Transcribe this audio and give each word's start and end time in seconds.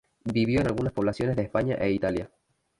Vivió 0.25 0.61
en 0.61 0.65
algunas 0.65 0.93
poblaciones 0.93 1.35
de 1.35 1.43
España 1.43 1.77
e 1.79 1.91
Italia. 1.91 2.31